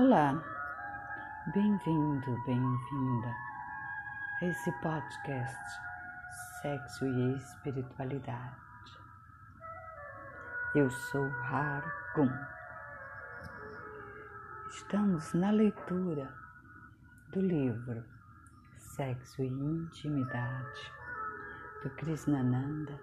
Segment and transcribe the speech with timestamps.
[0.00, 0.32] Olá,
[1.52, 3.34] bem-vindo, bem-vinda
[4.40, 5.80] a esse podcast
[6.62, 8.54] Sexo e Espiritualidade.
[10.76, 12.30] Eu sou Hargun.
[14.70, 16.32] Estamos na leitura
[17.32, 18.04] do livro
[18.76, 20.92] Sexo e Intimidade
[21.82, 22.96] do Krishnananda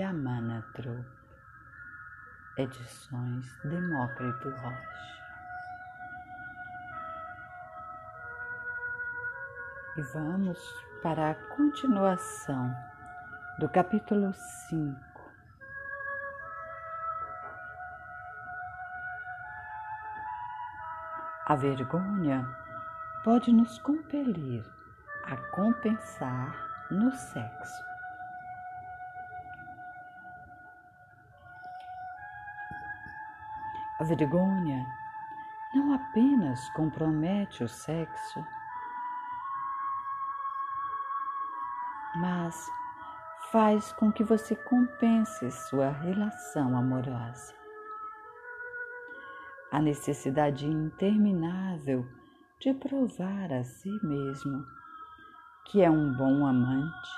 [0.00, 1.06] Amana Trup,
[2.56, 5.21] edições Demócrito Rocha.
[9.94, 10.58] E vamos
[11.02, 12.74] para a continuação
[13.58, 14.98] do capítulo 5.
[21.44, 22.48] A vergonha
[23.22, 24.64] pode nos compelir
[25.24, 26.56] a compensar
[26.90, 27.84] no sexo.
[34.00, 34.86] A vergonha
[35.74, 38.42] não apenas compromete o sexo,
[42.16, 42.66] mas
[43.50, 47.54] faz com que você compense sua relação amorosa.
[49.70, 52.06] A necessidade interminável
[52.60, 54.64] de provar a si mesmo
[55.66, 57.10] que é um bom amante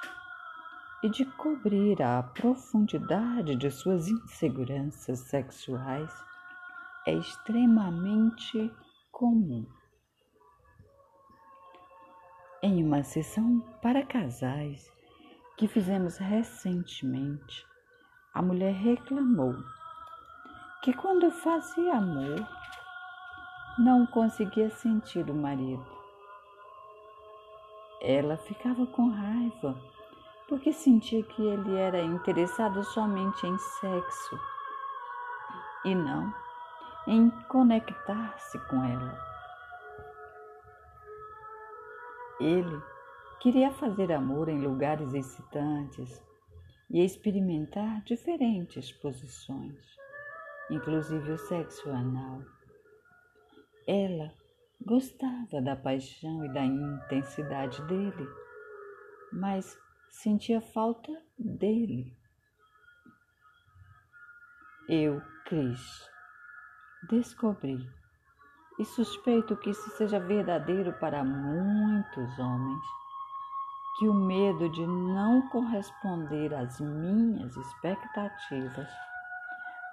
[1.03, 6.11] e de cobrir a profundidade de suas inseguranças sexuais
[7.06, 8.72] é extremamente
[9.12, 9.67] comum.
[12.66, 14.90] Em uma sessão para casais
[15.54, 17.62] que fizemos recentemente,
[18.32, 19.54] a mulher reclamou
[20.82, 22.42] que quando fazia amor
[23.78, 25.84] não conseguia sentir o marido.
[28.00, 29.78] Ela ficava com raiva
[30.48, 34.40] porque sentia que ele era interessado somente em sexo
[35.84, 36.32] e não
[37.06, 39.33] em conectar-se com ela.
[42.40, 42.82] Ele
[43.40, 46.22] queria fazer amor em lugares excitantes
[46.91, 49.84] e experimentar diferentes posições,
[50.70, 52.42] inclusive o sexo anal.
[53.86, 54.32] Ela
[54.84, 58.28] gostava da paixão e da intensidade dele,
[59.32, 59.78] mas
[60.10, 62.16] sentia falta dele.
[64.88, 66.10] Eu, Cris,
[67.09, 67.78] descobri
[68.78, 72.84] e suspeito que isso seja verdadeiro para muitos homens,
[73.98, 78.88] que o medo de não corresponder às minhas expectativas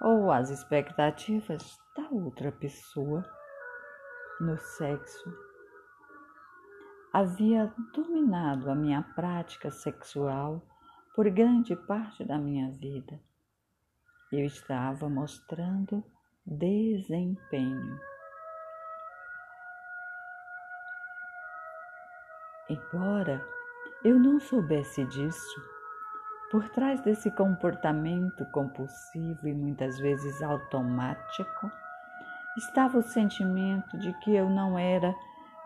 [0.00, 3.24] ou às expectativas da outra pessoa
[4.40, 5.32] no sexo
[7.12, 10.66] havia dominado a minha prática sexual
[11.14, 13.20] por grande parte da minha vida.
[14.32, 16.02] Eu estava mostrando
[16.46, 18.11] desempenho.
[22.68, 23.44] Embora
[24.04, 25.62] eu não soubesse disso,
[26.50, 31.70] por trás desse comportamento compulsivo e muitas vezes automático,
[32.56, 35.14] estava o sentimento de que eu não era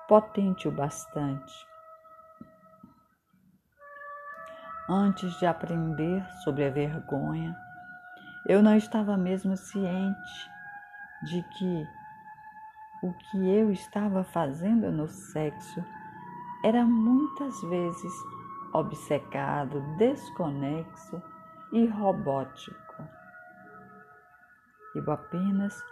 [0.08, 1.66] potente o bastante.
[4.88, 7.56] Antes de aprender sobre a vergonha,
[8.46, 10.50] eu não estava mesmo ciente
[11.24, 11.86] de que
[13.02, 15.84] o que eu estava fazendo no sexo
[16.64, 18.12] era muitas vezes
[18.72, 21.22] obcecado, desconexo
[21.72, 22.76] e robótico.
[24.94, 25.82] Eu apenas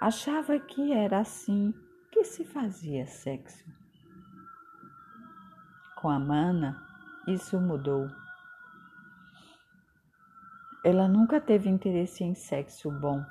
[0.00, 1.74] achava que era assim
[2.10, 3.64] que se fazia sexo.
[5.96, 6.82] Com a Mana,
[7.26, 8.08] isso mudou.
[10.84, 13.24] Ela nunca teve interesse em sexo bom.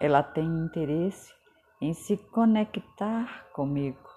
[0.00, 1.34] Ela tem interesse
[1.80, 4.15] em se conectar comigo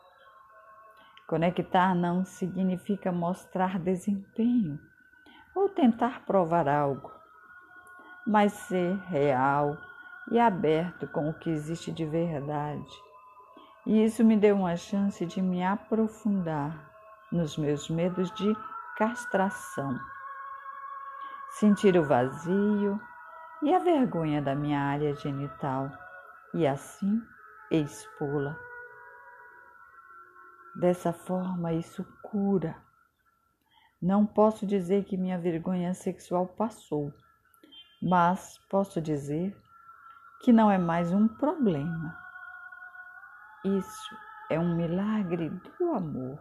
[1.30, 4.80] Conectar não significa mostrar desempenho
[5.54, 7.12] ou tentar provar algo,
[8.26, 9.78] mas ser real
[10.32, 12.90] e aberto com o que existe de verdade.
[13.86, 16.76] E isso me deu uma chance de me aprofundar
[17.32, 18.52] nos meus medos de
[18.98, 20.00] castração,
[21.60, 23.00] sentir o vazio
[23.62, 25.92] e a vergonha da minha área genital
[26.56, 27.22] e assim
[27.70, 28.69] expô-la.
[30.76, 32.76] Dessa forma, isso cura.
[34.02, 37.14] Não posso dizer que minha vergonha sexual passou,
[38.02, 39.58] mas posso dizer
[40.42, 42.18] que não é mais um problema.
[43.66, 44.16] Isso
[44.50, 46.40] é um milagre do amor.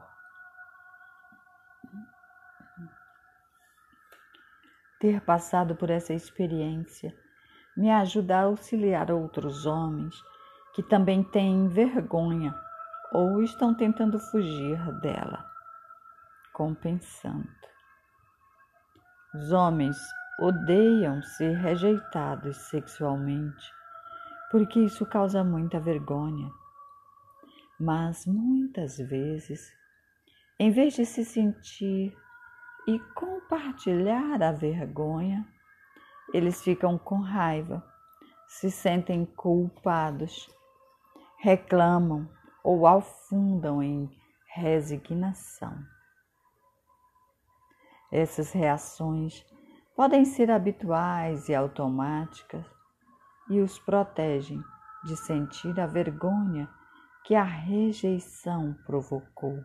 [5.00, 7.16] Ter passado por essa experiência
[7.76, 10.14] me ajuda a auxiliar outros homens
[10.75, 12.54] que também têm vergonha
[13.12, 15.44] ou estão tentando fugir dela,
[16.52, 17.49] compensando.
[19.34, 19.96] Os homens
[20.40, 23.72] odeiam ser rejeitados sexualmente,
[24.50, 26.50] porque isso causa muita vergonha.
[27.78, 29.72] Mas muitas vezes,
[30.58, 32.16] em vez de se sentir
[32.87, 35.46] e compartilhar a vergonha,
[36.32, 37.84] eles ficam com raiva,
[38.46, 40.49] se sentem culpados,
[41.38, 42.28] reclamam
[42.69, 44.15] ou afundam em
[44.47, 45.75] resignação.
[48.12, 49.43] Essas reações
[49.97, 52.67] podem ser habituais e automáticas
[53.49, 54.62] e os protegem
[55.05, 56.69] de sentir a vergonha
[57.25, 59.64] que a rejeição provocou.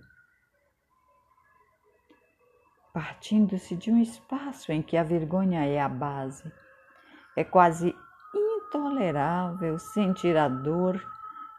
[2.93, 6.49] Partindo-se de um espaço em que a vergonha é a base,
[7.35, 7.93] é quase
[8.33, 11.05] intolerável sentir a dor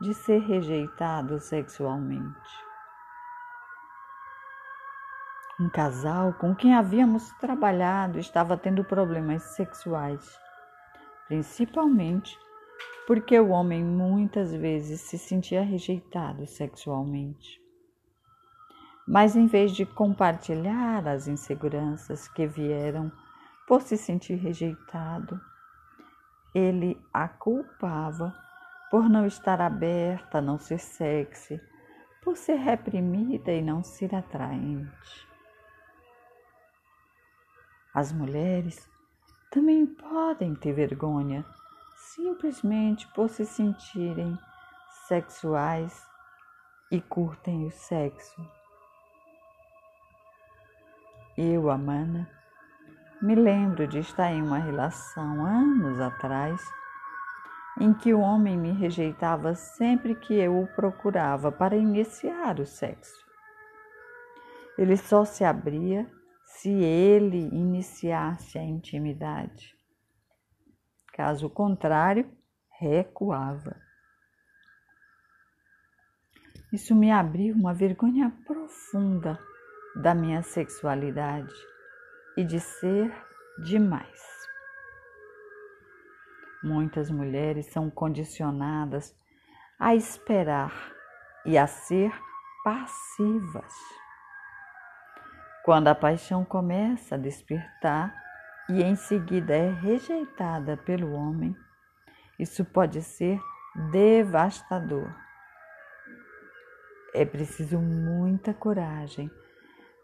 [0.05, 2.65] de ser rejeitado sexualmente.
[5.59, 10.39] Um casal com quem havíamos trabalhado estava tendo problemas sexuais,
[11.27, 12.39] principalmente
[13.07, 17.59] porque o homem muitas vezes se sentia rejeitado sexualmente.
[19.09, 23.11] Mas em vez de compartilhar as inseguranças que vieram
[23.67, 25.41] por se sentir rejeitado,
[26.55, 28.44] ele a culpava
[28.95, 31.61] por não estar aberta, não ser sexy,
[32.23, 35.29] por ser reprimida e não ser atraente.
[37.93, 38.89] As mulheres
[39.51, 41.45] também podem ter vergonha
[41.97, 44.39] simplesmente por se sentirem
[45.09, 46.01] sexuais
[46.89, 48.49] e curtem o sexo.
[51.37, 52.31] Eu, Amana,
[53.21, 56.65] me lembro de estar em uma relação anos atrás
[57.81, 63.25] em que o homem me rejeitava sempre que eu o procurava para iniciar o sexo.
[64.79, 66.11] Ele só se abria
[66.45, 69.75] se ele iniciasse a intimidade.
[71.13, 72.31] Caso contrário,
[72.79, 73.77] recuava.
[76.73, 79.39] Isso me abriu uma vergonha profunda
[79.95, 81.55] da minha sexualidade
[82.37, 83.15] e de ser
[83.63, 84.34] demais.
[86.65, 89.15] Muitas mulheres são condicionadas
[89.79, 90.73] a esperar
[91.45, 92.11] e a ser
[92.65, 93.75] passivas.
[95.63, 98.15] Quando a paixão começa a despertar
[98.71, 101.55] e em seguida é rejeitada pelo homem,
[102.39, 103.39] isso pode ser
[103.91, 105.15] devastador.
[107.13, 109.31] É preciso muita coragem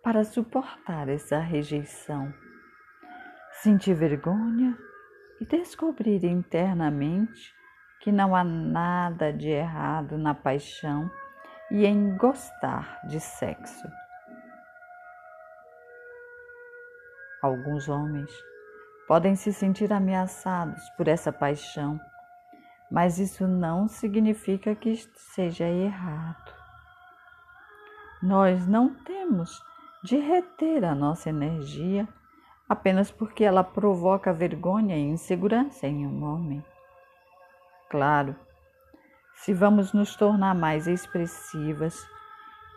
[0.03, 2.31] para suportar essa rejeição,
[3.63, 4.77] sentir vergonha
[5.41, 7.55] e descobrir internamente
[8.01, 11.11] que não há nada de errado na paixão
[11.71, 13.89] e em gostar de sexo.
[17.43, 18.31] Alguns homens
[19.07, 21.99] podem se sentir ameaçados por essa paixão,
[22.91, 24.95] mas isso não significa que
[25.35, 26.53] seja errado.
[28.23, 29.63] Nós não temos
[30.03, 32.07] de reter a nossa energia
[32.71, 36.65] apenas porque ela provoca vergonha e insegurança em um homem.
[37.89, 38.37] Claro,
[39.35, 42.09] se vamos nos tornar mais expressivas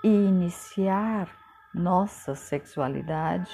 [0.04, 1.30] e iniciar
[1.76, 3.52] nossa sexualidade,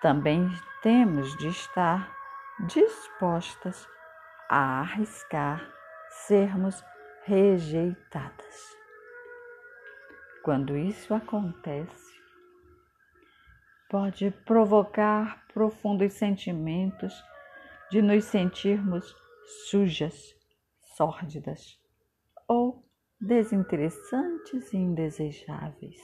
[0.00, 0.50] também
[0.82, 2.10] temos de estar
[2.60, 3.86] dispostas
[4.48, 5.62] a arriscar
[6.08, 6.82] sermos
[7.24, 8.74] rejeitadas.
[10.42, 12.15] Quando isso acontece,
[13.88, 17.14] pode provocar profundos sentimentos
[17.90, 19.14] de nos sentirmos
[19.68, 20.34] sujas,
[20.96, 21.78] sórdidas
[22.48, 22.84] ou
[23.20, 26.00] desinteressantes e indesejáveis.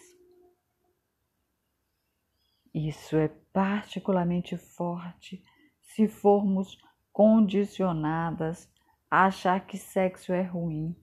[2.74, 5.42] Isso é particularmente forte
[5.80, 6.78] se formos
[7.12, 8.70] condicionadas
[9.10, 10.96] a achar que sexo é ruim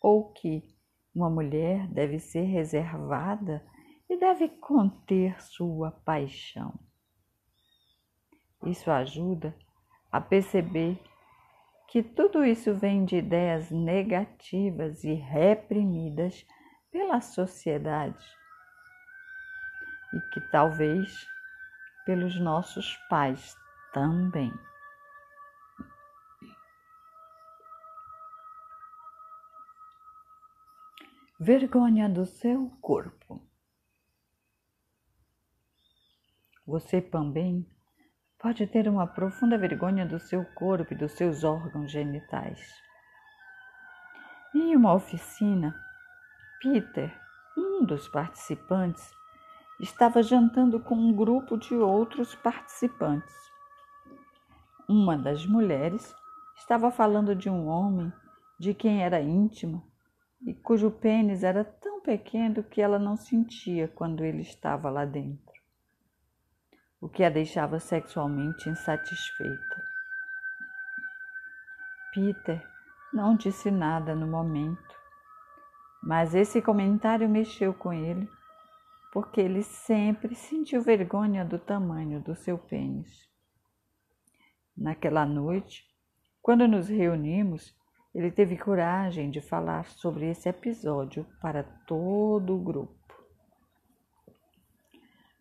[0.00, 0.62] ou que
[1.14, 3.64] uma mulher deve ser reservada
[4.08, 6.78] e deve conter sua paixão.
[8.64, 9.54] Isso ajuda
[10.10, 11.00] a perceber
[11.88, 16.46] que tudo isso vem de ideias negativas e reprimidas
[16.90, 18.24] pela sociedade
[20.12, 21.08] e que talvez
[22.04, 23.54] pelos nossos pais
[23.92, 24.52] também.
[31.40, 33.47] Vergonha do seu corpo.
[36.68, 37.66] Você também
[38.38, 42.60] pode ter uma profunda vergonha do seu corpo e dos seus órgãos genitais.
[44.54, 45.74] Em uma oficina,
[46.60, 47.10] Peter,
[47.56, 49.10] um dos participantes,
[49.80, 53.34] estava jantando com um grupo de outros participantes.
[54.86, 56.14] Uma das mulheres
[56.54, 58.12] estava falando de um homem
[58.60, 59.82] de quem era íntima
[60.46, 65.47] e cujo pênis era tão pequeno que ela não sentia quando ele estava lá dentro,
[67.00, 69.88] o que a deixava sexualmente insatisfeita.
[72.12, 72.66] Peter
[73.12, 74.96] não disse nada no momento,
[76.02, 78.28] mas esse comentário mexeu com ele,
[79.12, 83.28] porque ele sempre sentiu vergonha do tamanho do seu pênis.
[84.76, 85.84] Naquela noite,
[86.42, 87.76] quando nos reunimos,
[88.14, 92.94] ele teve coragem de falar sobre esse episódio para todo o grupo.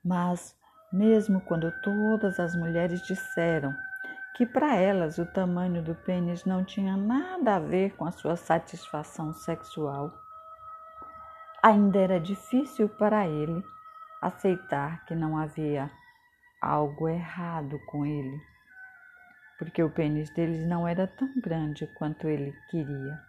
[0.03, 0.57] Mas,
[0.91, 3.75] mesmo quando todas as mulheres disseram
[4.35, 8.35] que para elas o tamanho do pênis não tinha nada a ver com a sua
[8.35, 10.13] satisfação sexual.
[11.63, 13.63] Ainda era difícil para ele
[14.21, 15.89] aceitar que não havia
[16.61, 18.39] algo errado com ele,
[19.57, 23.19] porque o pênis deles não era tão grande quanto ele queria.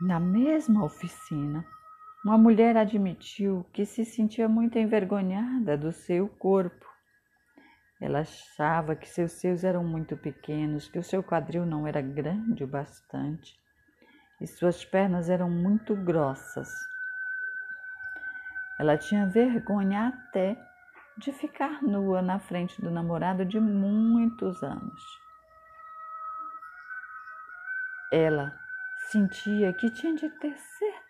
[0.00, 1.62] Na mesma oficina,
[2.24, 6.86] uma mulher admitiu que se sentia muito envergonhada do seu corpo.
[8.00, 12.64] Ela achava que seus seios eram muito pequenos, que o seu quadril não era grande
[12.64, 13.60] o bastante
[14.40, 16.68] e suas pernas eram muito grossas.
[18.78, 20.56] Ela tinha vergonha até
[21.18, 25.02] de ficar nua na frente do namorado de muitos anos.
[28.10, 28.58] Ela
[29.10, 30.56] sentia que tinha de ter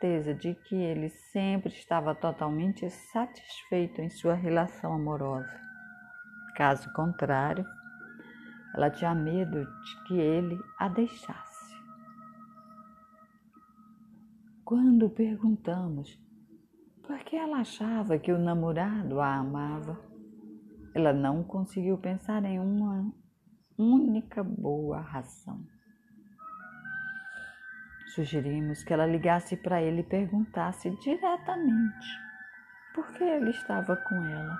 [0.01, 5.61] certeza de que ele sempre estava totalmente satisfeito em sua relação amorosa.
[6.57, 7.65] Caso contrário,
[8.75, 11.75] ela tinha medo de que ele a deixasse.
[14.65, 16.19] Quando perguntamos
[17.03, 20.01] por que ela achava que o namorado a amava,
[20.95, 23.13] ela não conseguiu pensar em uma
[23.77, 25.61] única boa razão.
[28.15, 32.07] Sugerimos que ela ligasse para ele e perguntasse diretamente
[32.95, 34.59] por que ele estava com ela.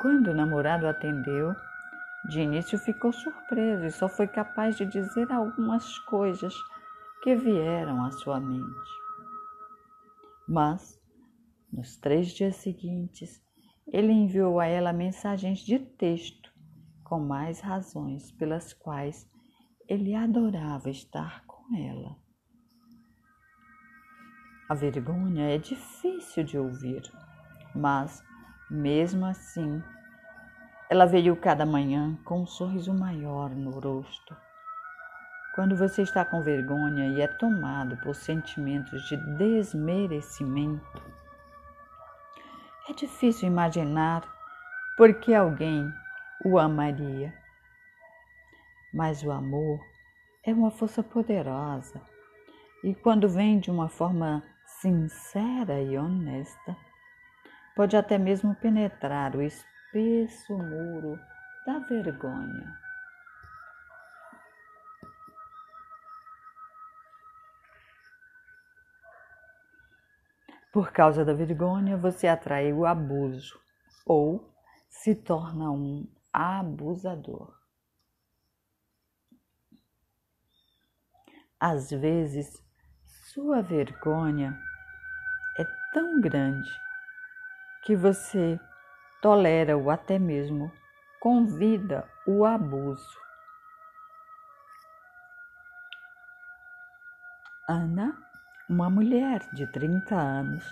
[0.00, 1.52] Quando o namorado atendeu,
[2.28, 6.54] de início ficou surpreso e só foi capaz de dizer algumas coisas
[7.22, 8.90] que vieram à sua mente.
[10.46, 11.00] Mas,
[11.72, 13.42] nos três dias seguintes,
[13.88, 16.52] ele enviou a ela mensagens de texto
[17.02, 19.28] com mais razões pelas quais
[19.88, 22.16] ele adorava estar com ela.
[24.68, 27.02] A vergonha é difícil de ouvir,
[27.74, 28.22] mas,
[28.70, 29.82] mesmo assim,
[30.88, 34.36] ela veio cada manhã com um sorriso maior no rosto.
[35.54, 41.02] Quando você está com vergonha e é tomado por sentimentos de desmerecimento,
[42.88, 44.22] é difícil imaginar
[44.96, 45.92] por que alguém
[46.44, 47.43] o amaria.
[48.94, 49.80] Mas o amor
[50.44, 52.00] é uma força poderosa
[52.84, 56.76] e, quando vem de uma forma sincera e honesta,
[57.74, 61.18] pode até mesmo penetrar o espesso muro
[61.66, 62.78] da vergonha.
[70.72, 73.58] Por causa da vergonha, você atrai o abuso
[74.06, 74.54] ou
[74.88, 77.63] se torna um abusador.
[81.66, 82.62] Às vezes,
[83.32, 84.54] sua vergonha
[85.58, 86.68] é tão grande
[87.82, 88.60] que você
[89.22, 90.70] tolera ou até mesmo
[91.18, 93.18] convida o abuso.
[97.66, 98.14] Ana,
[98.68, 100.70] uma mulher de 30 anos,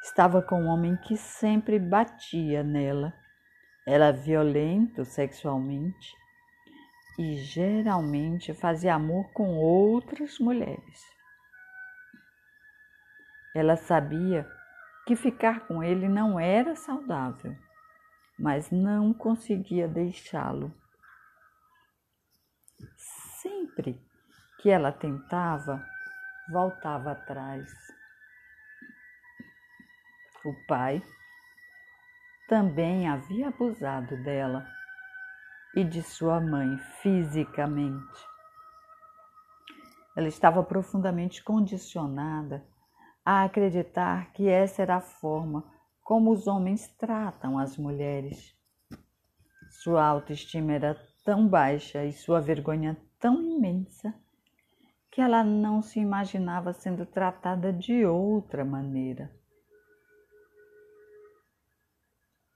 [0.00, 3.12] estava com um homem que sempre batia nela.
[3.84, 6.19] Era violento sexualmente
[7.20, 11.04] e geralmente fazia amor com outras mulheres.
[13.54, 14.50] Ela sabia
[15.06, 17.54] que ficar com ele não era saudável,
[18.38, 20.74] mas não conseguia deixá-lo.
[23.42, 24.00] Sempre
[24.62, 25.86] que ela tentava,
[26.50, 27.70] voltava atrás.
[30.42, 31.02] O pai
[32.48, 34.66] também havia abusado dela
[35.74, 38.30] e de sua mãe fisicamente.
[40.16, 42.66] Ela estava profundamente condicionada
[43.24, 45.64] a acreditar que essa era a forma
[46.02, 48.56] como os homens tratam as mulheres.
[49.70, 54.12] Sua autoestima era tão baixa e sua vergonha tão imensa
[55.10, 59.30] que ela não se imaginava sendo tratada de outra maneira.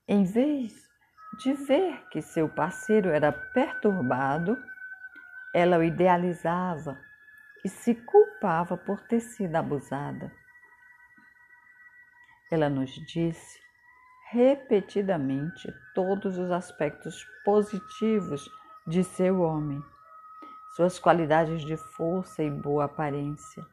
[0.06, 0.83] Em vez
[1.36, 4.56] de ver que seu parceiro era perturbado,
[5.52, 6.98] ela o idealizava
[7.64, 10.30] e se culpava por ter sido abusada.
[12.50, 13.58] Ela nos disse
[14.30, 18.48] repetidamente todos os aspectos positivos
[18.86, 19.82] de seu homem,
[20.76, 23.64] suas qualidades de força e boa aparência.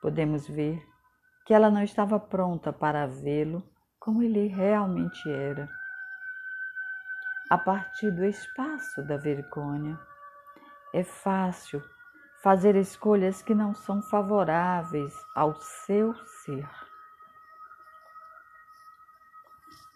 [0.00, 0.82] Podemos ver
[1.44, 3.62] que ela não estava pronta para vê-lo
[3.98, 5.79] como ele realmente era.
[7.50, 9.98] A partir do espaço da vergonha,
[10.94, 11.82] é fácil
[12.44, 16.70] fazer escolhas que não são favoráveis ao seu ser.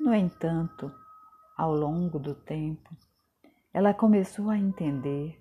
[0.00, 0.92] No entanto,
[1.56, 2.90] ao longo do tempo,
[3.73, 5.40] ela começou a entender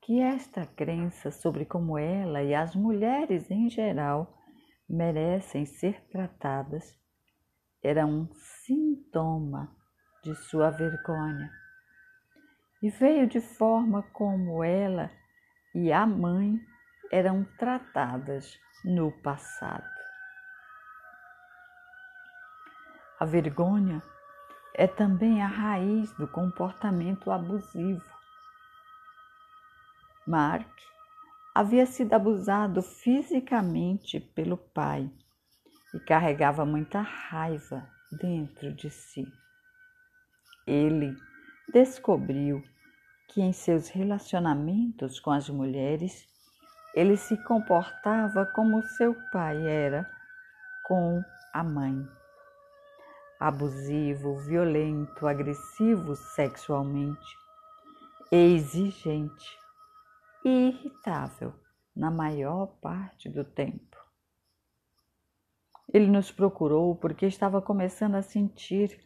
[0.00, 4.32] que esta crença sobre como ela e as mulheres em geral
[4.88, 6.96] merecem ser tratadas
[7.82, 8.32] era um
[8.64, 9.76] sintoma
[10.28, 11.50] de sua vergonha
[12.82, 15.10] e veio de forma como ela
[15.74, 16.60] e a mãe
[17.10, 19.88] eram tratadas no passado.
[23.18, 24.02] A vergonha
[24.74, 28.04] é também a raiz do comportamento abusivo.
[30.26, 30.70] Mark
[31.54, 35.10] havia sido abusado fisicamente pelo pai
[35.94, 39.26] e carregava muita raiva dentro de si.
[40.68, 41.16] Ele
[41.72, 42.62] descobriu
[43.28, 46.28] que em seus relacionamentos com as mulheres
[46.94, 50.06] ele se comportava como seu pai era
[50.86, 51.22] com
[51.54, 52.06] a mãe
[53.40, 57.36] abusivo, violento, agressivo sexualmente,
[58.30, 59.58] exigente
[60.44, 61.54] e irritável
[61.94, 63.96] na maior parte do tempo.
[65.92, 69.00] Ele nos procurou porque estava começando a sentir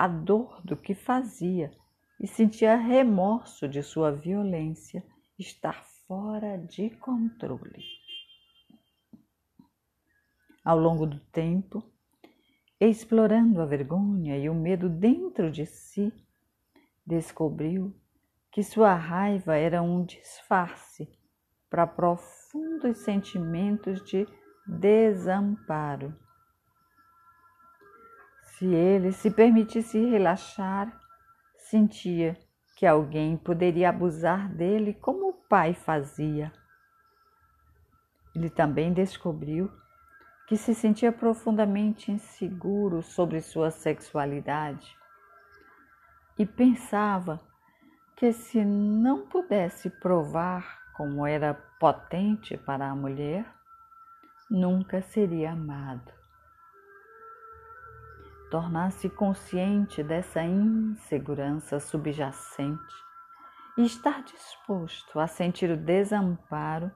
[0.00, 1.70] a dor do que fazia
[2.18, 5.04] e sentia remorso de sua violência
[5.38, 7.84] estar fora de controle.
[10.64, 11.84] Ao longo do tempo,
[12.80, 16.10] explorando a vergonha e o medo dentro de si,
[17.06, 17.94] descobriu
[18.50, 21.12] que sua raiva era um disfarce
[21.68, 24.26] para profundos sentimentos de
[24.66, 26.18] desamparo.
[28.60, 30.92] Se ele se permitisse relaxar,
[31.56, 32.36] sentia
[32.76, 36.52] que alguém poderia abusar dele como o pai fazia.
[38.34, 39.72] Ele também descobriu
[40.46, 44.94] que se sentia profundamente inseguro sobre sua sexualidade
[46.38, 47.40] e pensava
[48.14, 53.50] que se não pudesse provar como era potente para a mulher,
[54.50, 56.19] nunca seria amado.
[58.50, 62.94] Tornar-se consciente dessa insegurança subjacente
[63.78, 66.90] e estar disposto a sentir o desamparo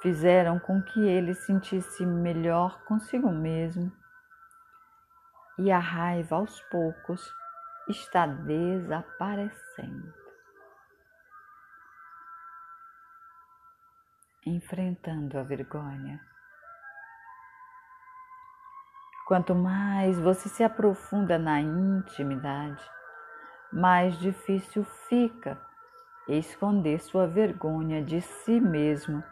[0.00, 3.90] fizeram com que ele sentisse melhor consigo mesmo
[5.58, 7.34] e a raiva aos poucos
[7.88, 10.12] está desaparecendo.
[14.46, 16.20] Enfrentando a vergonha.
[19.26, 22.84] Quanto mais você se aprofunda na intimidade,
[23.72, 25.58] mais difícil fica
[26.28, 29.24] esconder sua vergonha de si mesmo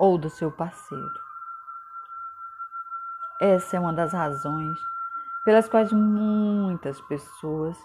[0.00, 1.20] ou do seu parceiro.
[3.40, 4.80] Essa é uma das razões
[5.44, 7.78] pelas quais muitas pessoas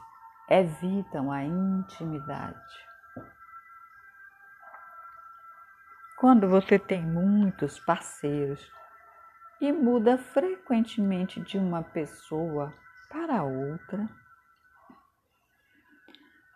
[0.49, 2.89] evitam a intimidade.
[6.17, 8.80] Quando você tem muitos parceiros
[9.61, 12.73] e muda frequentemente de uma pessoa
[13.07, 14.09] para outra,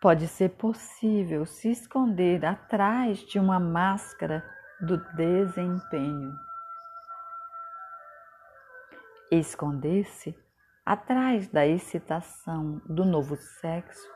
[0.01, 4.43] pode ser possível se esconder atrás de uma máscara
[4.81, 6.33] do desempenho.
[9.31, 10.35] Esconder-se
[10.83, 14.09] atrás da excitação do novo sexo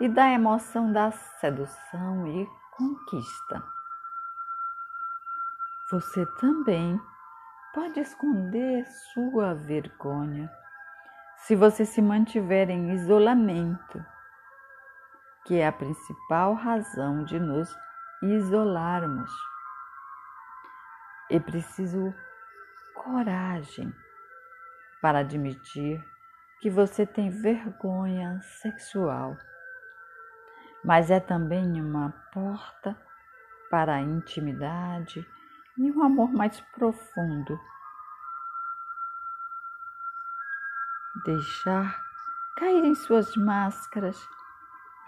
[0.00, 3.62] e da emoção da sedução e conquista.
[5.90, 7.00] Você também
[7.78, 10.50] pode esconder sua vergonha
[11.36, 14.04] se você se mantiver em isolamento,
[15.46, 17.72] que é a principal razão de nos
[18.20, 19.30] isolarmos.
[21.30, 22.12] É preciso
[22.96, 23.94] coragem
[25.00, 26.04] para admitir
[26.60, 29.36] que você tem vergonha sexual
[30.84, 32.96] mas é também uma porta
[33.70, 35.24] para a intimidade
[35.78, 37.58] e um amor mais profundo.
[41.24, 41.96] Deixar
[42.56, 44.18] cair em suas máscaras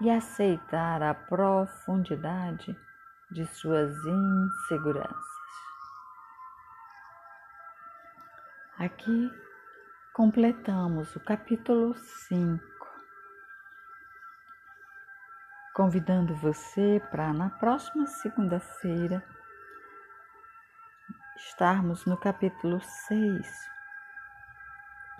[0.00, 2.78] e aceitar a profundidade
[3.30, 5.40] de suas inseguranças.
[8.78, 9.30] Aqui
[10.14, 12.64] completamos o capítulo 5,
[15.74, 19.22] convidando você para na próxima segunda-feira
[21.46, 23.70] estarmos no capítulo 6.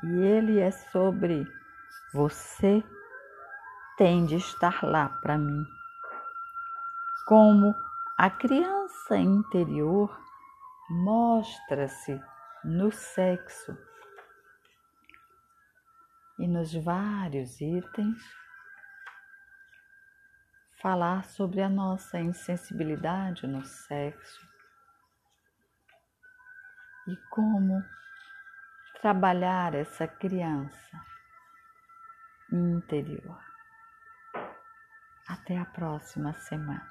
[0.02, 1.46] E ele é sobre
[2.12, 2.85] você
[3.96, 5.64] tem de estar lá para mim.
[7.26, 7.74] Como
[8.18, 10.18] a criança interior
[10.90, 12.20] mostra-se
[12.64, 13.76] no sexo
[16.38, 18.18] e nos vários itens,
[20.80, 24.49] falar sobre a nossa insensibilidade no sexo
[27.10, 27.84] e como
[29.00, 31.00] trabalhar essa criança
[32.52, 33.40] interior.
[35.28, 36.89] Até a próxima semana.